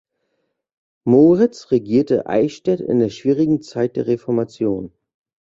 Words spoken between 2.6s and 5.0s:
in der schwierigen Zeit der Reformation.